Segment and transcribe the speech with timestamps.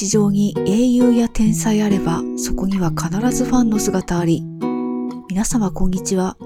[0.00, 4.42] 史上に英雄や天才あれば、そこには必ずファンの姿あり。
[5.28, 6.38] 皆様こんにちは。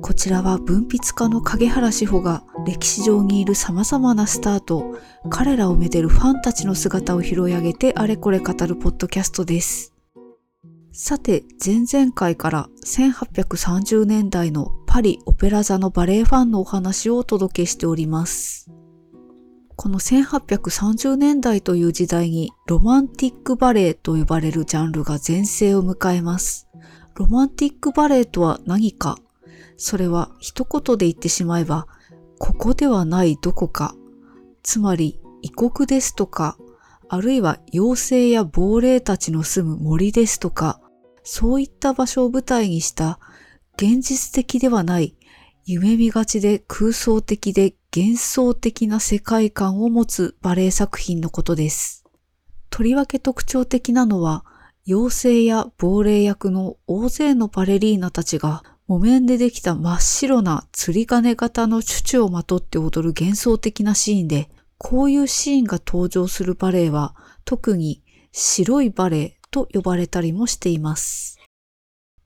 [0.00, 4.96] こちらは文筆家の影原志保が歴史上にいる様々なスターと
[5.28, 9.92] 彼らをめでるファンたちの姿を拾い上げてあれこれ語るポッドキャストです。
[10.90, 18.70] さて、前々回から1830年代のパリ・オペラ座のバレエファンのお話をお届けしております。
[19.76, 26.68] この1830年代という時代にロマンティックバレエと呼ばれるジャンルが全盛を迎えます。
[27.16, 29.18] ロマンティックバレエとは何か？
[29.76, 31.86] それは一言で言ってしまえば、
[32.38, 33.94] ここではないどこか、
[34.62, 36.56] つまり異国ですとか、
[37.08, 40.80] あるいは妖精や亡霊たちの住む森ですとか、
[41.24, 43.18] そういった場所を舞台にした
[43.76, 45.16] 現実的ではない
[45.64, 52.04] 夢見がちで空想的で幻想的な世界観を持つバレエ作品のことです。
[52.68, 54.44] とりわけ特徴的なのは、
[54.88, 67.14] 妖精や亡霊役の大勢のバレリーナたちが木綿でできた真っ白な釣り鐘型のチュチュをまとって踊る幻想的なシーンで、こういうシーンが登場するバレエは
[67.44, 71.38] 特に白いバレエと呼ばれたりもしています。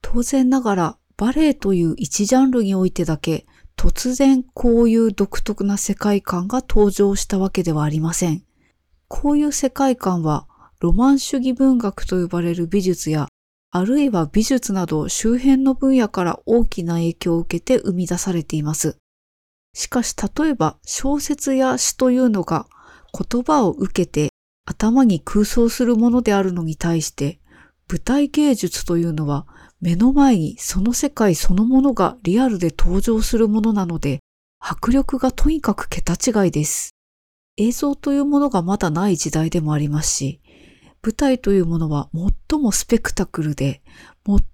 [0.00, 3.44] 当然ながらバレエという一ジャンルにおいてだけ
[3.78, 8.42] 突然こういう独特な世界観が登場したわけではありません。
[9.06, 10.48] こういう世界観は
[10.80, 13.28] ロマン主義文学と呼ばれる美術や
[13.70, 18.98] あるいは美術など周辺の分野から大きな影響を受けて生み出されています。
[19.74, 22.66] しかし例えば小説や詩というのが
[23.12, 24.30] 言葉を受けて
[24.66, 27.38] 頭に空想するものであるのに対して
[27.88, 29.46] 舞台芸術というのは
[29.80, 34.20] 目の前にその世界そのものがリアルで登場するものなので
[34.58, 36.94] 迫力がとにかく桁違いです。
[37.56, 40.40] 映像というものがまだない時代でもありますし、
[41.02, 42.10] 舞台というものは
[42.50, 43.82] 最もスペクタクルで、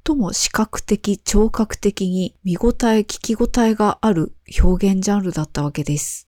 [0.07, 6.29] 最も視覚的、聴覚的に見応え、聞き応えがある表現ジャンルだったわけです。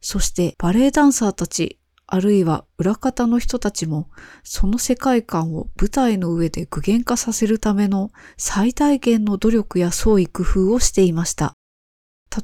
[0.00, 1.79] そしてバレエダンサーたち、
[2.12, 4.10] あるいは裏方の人たちも、
[4.42, 11.54] その世界観を舞台の上で具現化させるための最大限の努力や創意工夫をしていました。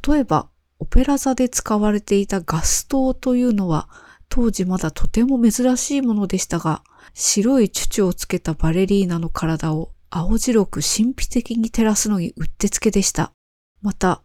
[0.08, 3.88] 例えば、オペラ座で使われていたガス灯というのは、
[4.28, 13.32] 当時まだとても珍しいものでしたが、白いチュチュをつけたバレリーナの体を青白く神秘的に照らすのにうってつけでした。
[13.82, 14.22] また、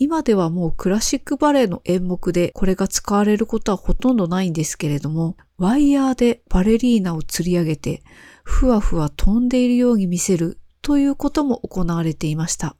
[0.00, 8.02] 今ではもうクラシックバレエの演目でこれが使われることはほとんどないんですけれども、ワイヤーでバレリーナを吊り上げて、
[8.42, 12.76] ふわふわ飛んでいるように見せるということも行われていました。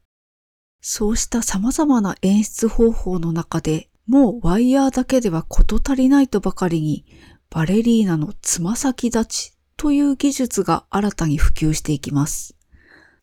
[0.80, 7.04] そうした様々な演出方法の中でもうワイヤーだけでは事足りないとばかりに、
[7.50, 12.56] バレリーナのつま先立ちという技術が新たに普及していきます。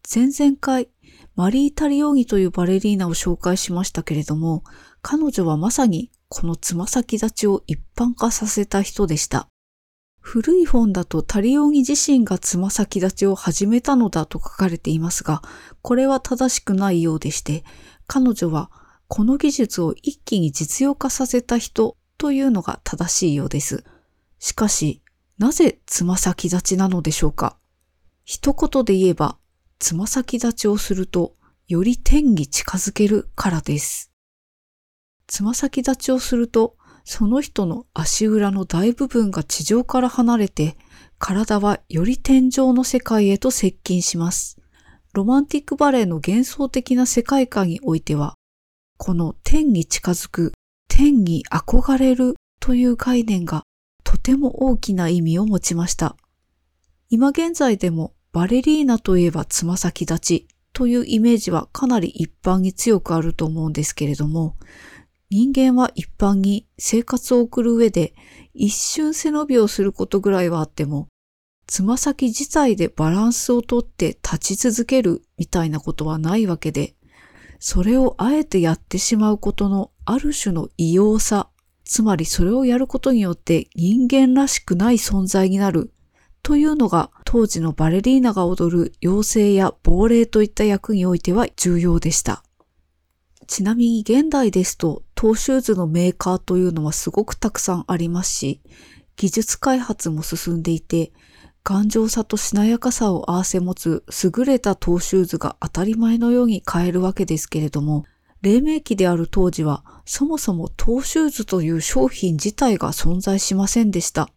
[0.09, 0.87] 前々回、
[1.37, 4.63] マリー・タリオーニというバレリーナを紹介しましたけれども、
[5.03, 9.47] 彼女はまさにこのつま先立ちを一般化させた人でした。
[10.19, 15.43] 古い本だとタリオーニ自身がつま先立ちを始めたのだと書かれていますが、
[15.83, 17.63] これは正しくないようでして、
[18.07, 18.71] 彼女は
[19.07, 23.83] この技術を一気に実用化させた人というのが正しいようです。
[24.39, 25.03] しかし、
[25.37, 27.57] なぜつま先立ちなのでしょうか？
[28.25, 29.37] 一言で言えば、
[29.79, 31.35] つま先立ちをすると、
[31.67, 34.11] より天に近づけるからです。
[35.27, 40.77] つま先立ちをすると、その人の足裏の大部分が地上から離れて、
[41.19, 44.57] 体はより天井の世界へと接近します。
[45.13, 48.35] ロマンティックバレエの幻想的な世界観においては、
[48.97, 50.53] この天に近づく、
[50.89, 53.63] 天に憧れるという概念が
[54.03, 56.17] とても大きな意味を持ちました。
[57.09, 64.55] 今現在でもバレリーナといえばつま先立ちというイメージはかなり一般に強くあると思うんですけれども、
[65.29, 68.13] 人間は一般に生活を送る上で
[68.53, 71.07] 一瞬背伸びをすることぐらいはあっても、
[71.65, 76.95] つま先自体でバランスをとって立ち続けるみたいなことはないわけで、
[77.59, 81.49] それをあえてやってしまうことのある種の異様さ、
[81.83, 85.91] つまりそれをやることによって人間らしくない存在になる
[86.43, 92.41] というのが当時のバレリーナが踊る妖精や亡霊といった役においては重要でした。
[93.47, 98.61] ちなみに現代ですとトーシューズのメーカーというのはすごくたくさんありますし、
[99.17, 101.11] 技術開発も進んでいて、
[101.65, 108.05] 頑丈さとしなやかさを合わせ持つ優れたトーシューズが当たり前のように買えるわけですけれども、
[108.41, 114.29] 黎明期である当時はそもそもトーシューズという商品自体が存在しませんでした。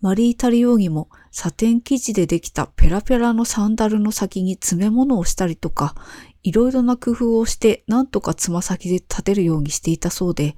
[0.00, 5.94] マリー・タリオーギもサテン生地でできたペラペラのサンダルの先に詰め物をしたりとか、
[6.42, 10.54] いろいろな工夫をしてなんとかつま先で立てるようにしていたそうで、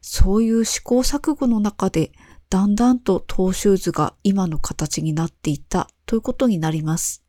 [0.00, 2.12] そういう試行錯誤の中で
[2.48, 7.24] だんだんとトーシューズが今の形になっていったということになります。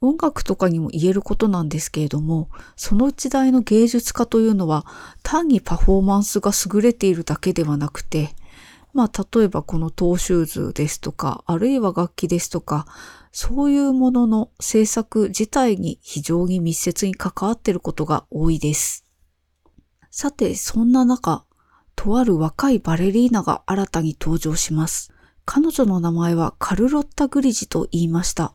[0.00, 4.86] 音楽とかにも言えることなんですけれども、その時代の芸術家というのは
[5.22, 8.34] 単にパフォーマンスが優れているだけではなくて、
[8.96, 12.86] まあ例えばこのトーシューズですとか、あるいは楽器ですとか、
[13.30, 19.04] そういうものの制作自体に非常に密接に関わっていることが多いです。
[20.10, 21.44] さて、そんな中、
[21.94, 25.12] とある若いバレリーナが新たに登場します。
[25.44, 28.54] 彼女の名前はカルロッタ・グリジと言いました。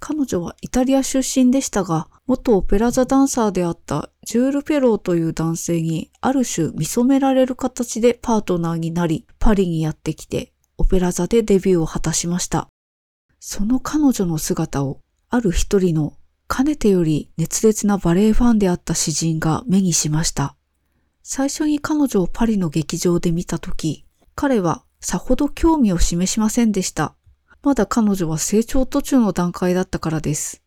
[0.00, 12.68] 彼女はイタリア出身でしたが、元オペラ座ダンサーであったジュール・ペローという男性にある種見初められる形でパートナーになり、パリにやってきて、オペラ座でデビューを果たしました。
[13.40, 15.00] その彼女の姿を、
[15.30, 16.14] ある一人の
[16.46, 20.56] かねてより熱烈なバレエファンであった詩人が目にしました。
[21.22, 27.14] 最初に彼女をパリの劇場で見たとき、彼はさほど興味を示しませんでした。
[27.62, 30.62] まだ彼女は成長途中の段階だったからです。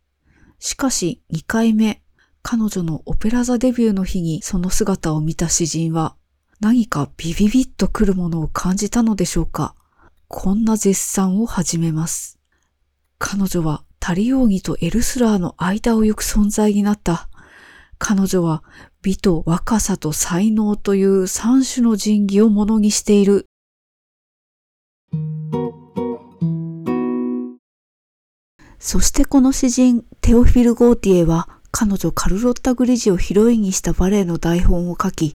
[0.60, 2.02] しかし2回目、
[2.44, 6.16] 彼女のオペラ座デビューの日にその姿を見た詩人は
[6.60, 9.76] 何かビビビッと来るものを感じたのでしょうか。
[10.28, 12.40] こんな絶賛を始めます。
[13.18, 17.30] 彼女はタリオーギとエルスラーの間を行く存在になった。
[17.98, 18.64] 彼女は
[19.02, 23.48] 美と若さと才能という三種の神器をものにしている。
[28.82, 35.34] そしてこの詩人、テオフィル・ゴーティエは、彼女カルロッタ・グリジをヒロインにしたバレエの台本を書き、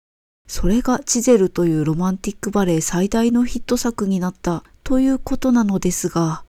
[0.48, 6.44] それがチゼルというロマンティックバレエ最大のヒット作になったということなのですが、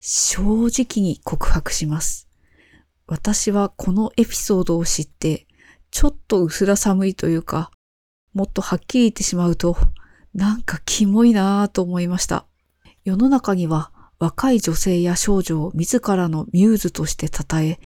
[0.00, 2.28] 正直に告白します。
[3.06, 5.46] 私はこのエピソードを知って、
[5.90, 7.70] ちょっと薄ら寒いというか、
[8.32, 9.76] もっとはっきり言ってしまうと、
[10.32, 12.46] なんかキモいなぁと思いました。
[13.04, 13.91] 世の中には
[14.22, 17.80] 若い女性や少女を自らのミューズとして称え、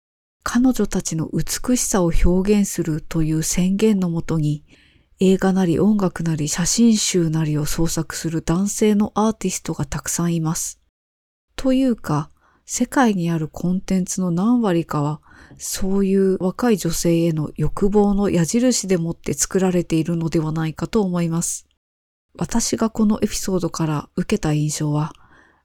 [0.41, 4.65] 彼女たちの美しさを表現するという宣言のもとに、
[5.19, 10.81] 映画なり音楽なり写真集なりを創作する男性のアーティストがたくさんいます。
[11.55, 12.31] というか、
[12.65, 15.21] 世界にあるコンテンツの何割かは、
[15.59, 21.67] そういう若い女性への欲望の矢印でもって作られているのではないかと思います。
[22.35, 25.13] 私がこのエピソードから受けた印象は、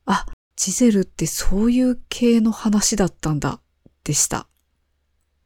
[0.04, 0.26] あ、
[0.60, 3.60] ジゼルってそういう系の話だったんだ、
[4.02, 4.48] でした。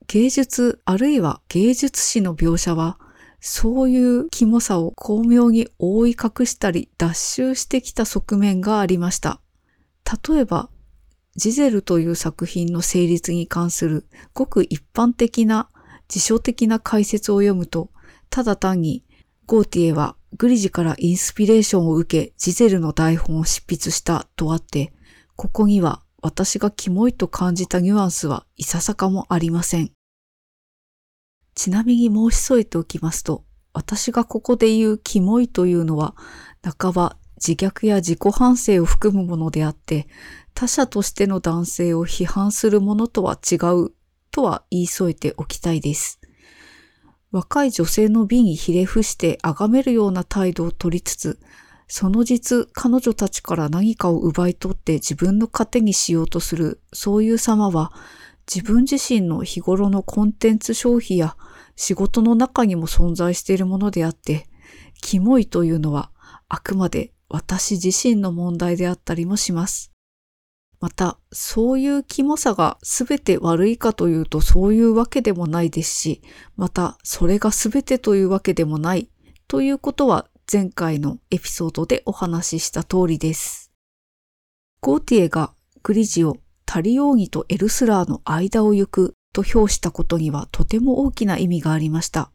[0.07, 2.99] 芸術あるいは芸術史の描写は、
[3.39, 9.43] そういうキモさを巧妙に覆い隠したり脱臭してきた側面がありました。
[10.27, 10.71] 例えば、
[11.37, 15.69] ジゼルという作品の成立に関するごく一般的な
[16.09, 17.91] 辞書的な解説を読むと、
[18.31, 19.05] ただ単に
[19.45, 24.95] ゴーティエはグリジからインスピレーションを受けジゼルの台本を執筆したとあって、
[25.43, 29.91] ここには私がキモいと感じたニュアンスはいささかもありません。
[31.57, 33.43] ちなみに申し添えておきますと、
[33.73, 36.15] 私がここで言うキモいというのは、
[36.79, 40.07] 半ば自虐や自己反省を含むものであって、
[40.55, 43.91] 他者としての男性を批判するものとは違う
[44.31, 46.21] とは言い添えておきたいです。
[47.33, 51.41] 若い女性の美にひれ伏して崇めるような態度を取りつつ、
[51.95, 57.93] その実、彼女たちから何かを奪い取って自分の糧にしようとする、そういう様は、
[58.51, 61.37] 自分自身の日頃のコンテンツ消費や
[61.77, 64.49] 仕事の中にも存在しているものであって、
[65.03, 66.11] キモいというのは
[66.49, 69.93] あくまで私自身の問題であったりもします。
[70.81, 76.23] また、そういうキモさが全て悪いかというとそういうわけでもないですし、
[76.57, 79.11] また、それが全てというわけでもない
[79.47, 83.73] ということは前回のエピソードでお話しした通りです。
[84.83, 92.31] ゴーティエがグリジをタリオーギとエルスラーの間を行くと評したことにはとても大きな意味がありました。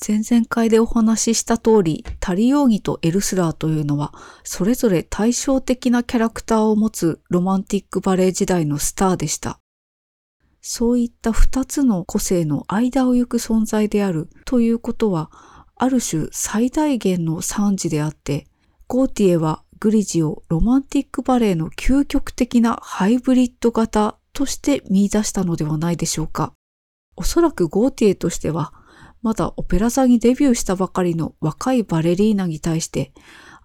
[0.00, 9.60] 前々回でお話しした通り、タリオーギとエルスラーというのは、それぞれ対照的なキャラクターを持つロマンティックバレエ時代のスターでした。
[10.62, 15.30] そういった二つの個性の間を行く存在であるということは、
[15.82, 18.46] ある種最大限の惨事であって、
[18.86, 26.52] ゴーティエはグリジをロマンティックバレエの究極的なハイブリッド型として見出したのではないでしょうか。
[27.16, 28.74] おそらくゴーティエとしては、
[29.22, 33.14] まだオペラ座にデビューしたばかりの若いバレリーナに対して、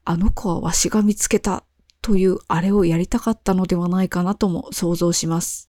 [0.06, 1.66] あの子はわしが見つけた
[2.02, 5.70] というあれをやりたかったのではないかなとも想像します。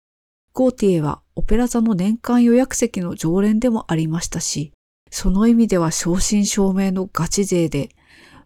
[0.52, 4.72] ゴーティエはオペラ座の年間予約席の常連でもありましたし、
[5.10, 7.90] その意味では正真正銘のガチ勢で、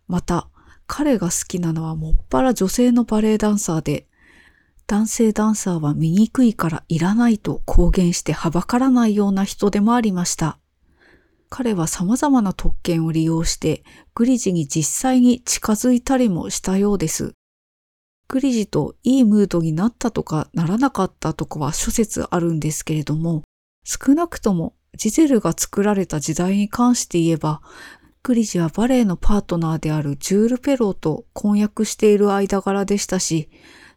[0.06, 0.48] また
[0.86, 4.06] 彼が好きなのはもっぱら女性のバレエダンサーで、
[4.86, 10.58] 男性ダンサーは醜いからいらないと公言してはばからないような人でもありました。
[11.48, 13.82] 彼は様々な特権を利用して
[14.14, 17.34] グリジに実際に近づいたりもしたようです。
[18.28, 23.42] グリジといいムードになったとかならなかったとかは諸説あるんですけれども、
[23.84, 27.62] 少なくともジゼルが作られた時代に関して言えば、
[28.22, 33.48] グリジはバレエのパートナーであるジュール・ペローと婚約している間柄でしたし、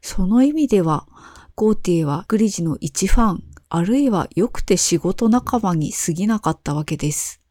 [0.02, 1.08] その意味では、
[1.56, 7.42] ゴーティエはグリジの一ファン、あるいは良くて仕事仲間に過ぎなかったわけです。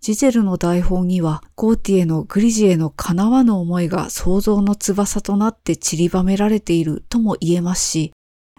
[0.00, 8.12] ジゼルの台本には、ゴーティエのグリジへの叶わぬ思いが想像の翼となって散りばめられているとも言えますし、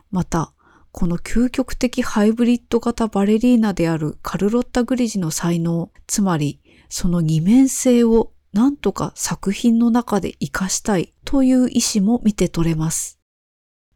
[0.10, 0.55] また、
[0.98, 13.20] この究極的ハイブリッド型バレリーナであるカルロッタ・グリジの才能、つまりその二面性を何とか作品の中で活かしたいという意思も見て取れます。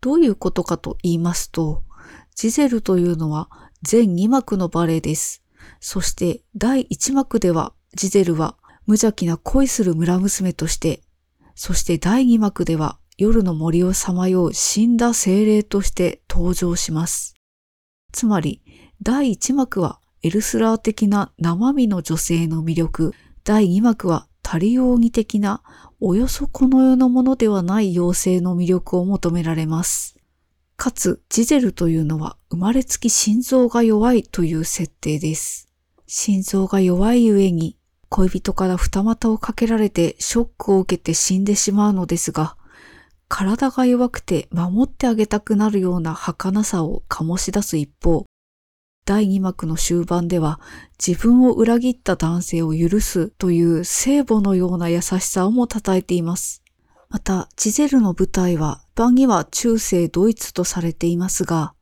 [0.01, 1.83] どういうことかと言いますと、
[2.35, 3.49] ジゼルというのは
[3.81, 5.41] 全2幕のバレエです。
[5.79, 11.01] そして第1幕ではジゼルは無邪気な恋する村娘として、
[11.55, 17.35] そして第2幕では夜の森をさまよう死んだ精霊として登場します。
[18.13, 18.61] つまり
[19.03, 25.61] 第1幕はエルスラー的な生身の女性の魅力、第2幕はタリオーニ的な
[25.99, 30.15] およそこの世のものではない妖精の魅力を求められます。
[30.77, 35.67] かつ、ジゼルというのは生まれつき心臓が弱いという設定です。
[36.07, 37.75] 心臓が弱いゆえに、
[38.07, 42.55] 恋人から二股をかけられてショックを受けて死んでしまうのですが、
[43.29, 48.25] 体が弱くて守ってあげたくなるような儚さを醸し出す一方、
[49.05, 50.59] 第2幕の終盤では
[51.03, 56.63] 自分を裏切った男性を許すという聖母のような優しさをも称えています。
[57.09, 61.73] また、チゼルの舞台は、一般には中世ドイツとされていますが、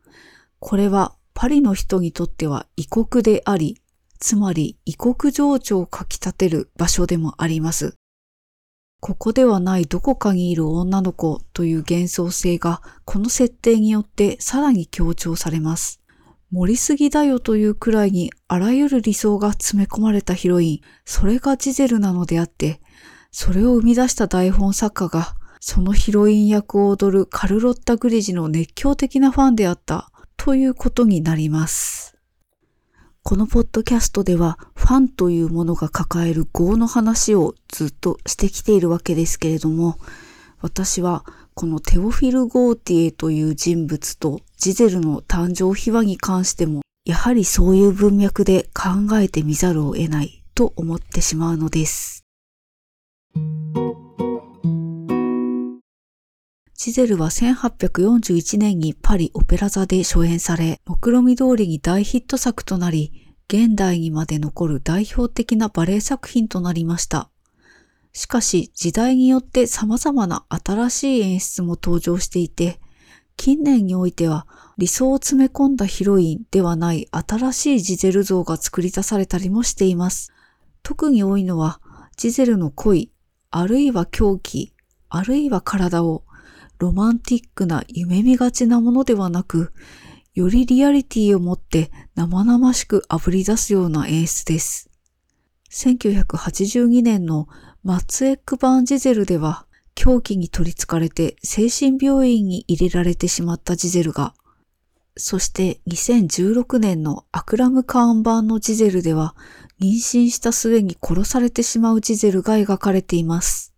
[0.60, 3.82] これはパリの人にとっては異国であり、
[4.20, 7.96] つまり異国情緒をかき立てる場所でもあります。
[9.00, 16.02] ここではないどこかにいる女の子という幻想性がこの設定によってさらに強調されます。
[16.52, 22.82] 盛りすぎだよというくらいにあらゆる理想が詰め込まれたヒロイン、それがジゼルなのであって、
[23.32, 32.07] それを生み出した台本作家が、そのヒロイン役を踊るカルロッタ・グリジの熱狂的なファンであったということになります。
[33.28, 40.00] このポッドキャストではファンというものが抱える業の話をずっとしてきているわけですけれども、
[40.62, 52.17] 私はこのテオフィル・ゴーティエという人物とジゼルの誕生秘話に関しても、やはりそういう文脈で考えてみざるを得ないと思ってしまうのです。
[56.88, 67.30] チゼルは1841年にパリオペラ座で初演され、目論見通りに大ヒット作となり、現代にまで残る代表的なバレエ作品となりました。
[68.14, 72.80] しかし時代によって様々な新しい演出も登場していて、
[73.36, 80.32] 近年においては理想を詰め込んだヒロインではない新しいジゼル像が作り出されたりもしています。
[80.84, 81.82] 特に多いのは、
[82.16, 83.12] ジゼルの恋、
[83.52, 84.74] あるいは狂気、
[85.10, 86.24] あるいは体を
[86.80, 89.74] ロマンティックな夢見がちなものではなく、
[90.34, 94.90] よりリアリティを持って生々しく炙り出すような演出です。
[95.72, 97.48] 1982年の
[97.84, 99.66] マッツエック・バン・ジゼルでは、
[99.96, 104.36] 狂気に取り憑かれて精神病院に入れられてしまったジゼルが、
[105.16, 109.36] そして2016年のアクラム・カーン版のジゼルでは、
[109.82, 113.74] 妊娠した末に殺されてしまうジゼルが描かれています。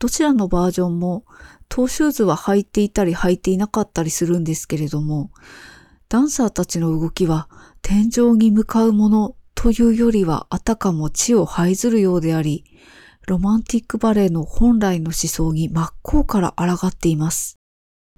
[0.00, 1.24] どちらのバージョンも
[1.68, 5.30] トーシューズは履いていたり履いていなかったりするんですけれども、
[6.08, 7.48] ダンサーたちの動きは
[7.82, 12.64] 天井に向かうものというよりはあたかも地を這いずるようであり、
[13.26, 17.58] ロマンティックバレエの本来の思想に真っ向から抗っています。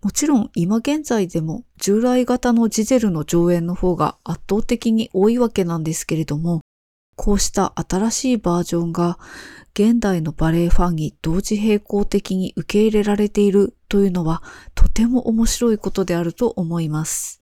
[0.02, 6.60] もちろん今現在でも従来型のジゼルの上演の方が圧倒的に多いわけなんですけれども、
[7.22, 9.18] こうした新しいバージョンが
[9.74, 14.42] 現代のバレエファンに同時並行的に受け入れられているというのは
[14.74, 17.42] とても面白いことであると思います。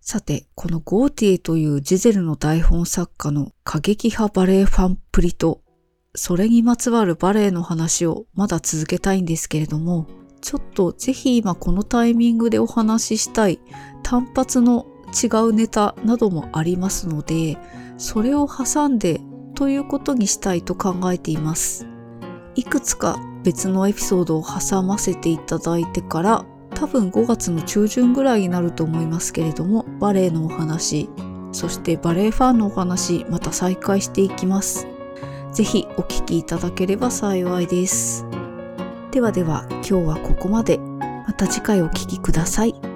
[0.00, 5.62] さて、このゴーティエというジゼルの台本作家の過激派バレエファンプリと
[6.16, 10.08] それにまつわるバレエの話をまだ続けたいんですけれども、
[10.40, 13.60] ちょっとぜひ今このタイミングでお話ししたい
[14.02, 17.58] 単発の違うネタなどもありますので、
[17.98, 19.20] それを挟んで
[19.54, 21.86] ということにしたいと考えています。
[22.54, 31.08] いくつか別のエピソードを挟ませていただいてから、多分5月の中旬ぐらいになると思いますけれども、バレエのお話、
[31.52, 34.86] そしてバレエファンのお話、また再開していきます。
[35.52, 38.26] ぜひお聞きいただければ幸いです。
[39.10, 40.78] ではでは今日はここまで。
[41.26, 42.91] また次回お聴きください。